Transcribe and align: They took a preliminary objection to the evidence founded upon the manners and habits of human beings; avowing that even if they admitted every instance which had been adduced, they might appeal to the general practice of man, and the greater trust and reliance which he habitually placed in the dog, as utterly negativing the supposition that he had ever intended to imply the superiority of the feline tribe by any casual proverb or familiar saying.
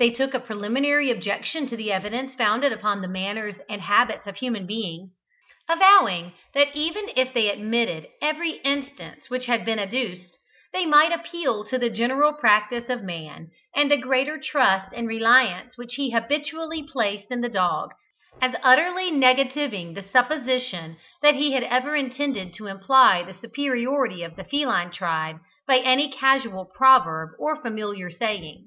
They 0.00 0.10
took 0.10 0.34
a 0.34 0.40
preliminary 0.40 1.08
objection 1.08 1.68
to 1.68 1.76
the 1.76 1.92
evidence 1.92 2.34
founded 2.34 2.72
upon 2.72 3.00
the 3.00 3.06
manners 3.06 3.54
and 3.70 3.80
habits 3.80 4.26
of 4.26 4.34
human 4.34 4.66
beings; 4.66 5.12
avowing 5.68 6.32
that 6.52 6.74
even 6.74 7.08
if 7.14 7.32
they 7.32 7.48
admitted 7.48 8.08
every 8.20 8.54
instance 8.64 9.30
which 9.30 9.46
had 9.46 9.64
been 9.64 9.78
adduced, 9.78 10.36
they 10.72 10.84
might 10.84 11.12
appeal 11.12 11.64
to 11.66 11.78
the 11.78 11.90
general 11.90 12.32
practice 12.32 12.90
of 12.90 13.04
man, 13.04 13.50
and 13.72 13.88
the 13.88 13.96
greater 13.96 14.36
trust 14.36 14.92
and 14.92 15.06
reliance 15.06 15.76
which 15.78 15.94
he 15.94 16.10
habitually 16.10 16.82
placed 16.82 17.30
in 17.30 17.40
the 17.40 17.48
dog, 17.48 17.90
as 18.40 18.56
utterly 18.64 19.12
negativing 19.12 19.94
the 19.94 20.02
supposition 20.02 20.96
that 21.22 21.36
he 21.36 21.52
had 21.52 21.62
ever 21.62 21.94
intended 21.94 22.52
to 22.54 22.66
imply 22.66 23.22
the 23.22 23.32
superiority 23.32 24.24
of 24.24 24.34
the 24.34 24.42
feline 24.42 24.90
tribe 24.90 25.36
by 25.68 25.78
any 25.78 26.10
casual 26.10 26.64
proverb 26.76 27.30
or 27.38 27.54
familiar 27.54 28.10
saying. 28.10 28.66